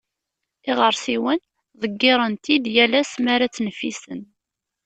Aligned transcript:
Iɣersiwen, 0.69 1.41
ḍeggiren-t-id 1.81 2.65
yal 2.75 2.93
ass 3.01 3.13
mi 3.23 3.29
ara 3.35 3.47
ttneffisen. 3.49 4.21